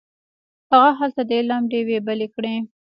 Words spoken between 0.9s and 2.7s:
هلته د علم ډیوې بلې کړې.